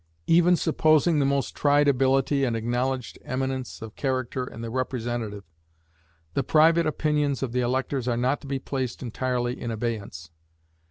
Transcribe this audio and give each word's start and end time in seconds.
Even 0.25 0.55
supposing 0.55 1.19
the 1.19 1.27
most 1.27 1.55
tried 1.55 1.87
ability 1.87 2.43
and 2.43 2.55
acknowledged 2.55 3.19
eminence 3.23 3.83
of 3.83 3.95
character 3.95 4.43
in 4.47 4.61
the 4.61 4.71
representative, 4.71 5.43
the 6.33 6.41
private 6.43 6.87
opinions 6.87 7.43
of 7.43 7.51
the 7.51 7.61
electors 7.61 8.07
are 8.07 8.17
not 8.17 8.41
to 8.41 8.47
be 8.47 8.57
placed 8.57 9.03
entirely 9.03 9.61
in 9.61 9.69
abeyance. 9.69 10.31